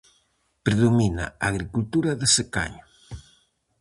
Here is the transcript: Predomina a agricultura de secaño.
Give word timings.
Predomina 0.65 1.25
a 1.29 1.33
agricultura 1.51 2.11
de 2.19 2.25
secaño. 2.35 2.83